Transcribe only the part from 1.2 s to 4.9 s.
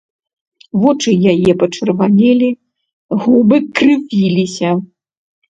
яе пачырванелі, губы крывіліся.